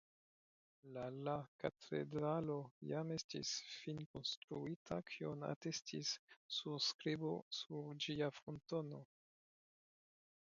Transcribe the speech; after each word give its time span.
La 0.93 1.01
la 1.25 1.33
katedralo 1.63 2.55
jam 2.91 3.11
estis 3.15 3.51
finkonstruita 3.73 4.97
kion 5.11 5.45
atestis 5.49 6.15
surskribo 6.61 7.31
sur 7.59 7.93
ĝia 8.07 8.31
frontono. 8.39 9.03